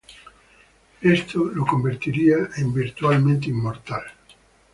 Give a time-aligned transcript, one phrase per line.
[1.03, 4.01] Esto lo convertiría en virtualmente inmortal.